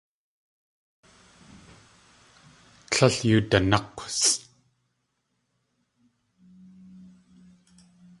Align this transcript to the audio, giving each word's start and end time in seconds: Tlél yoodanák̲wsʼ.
Tlél 2.91 3.15
yoodanák̲wsʼ. 3.29 4.39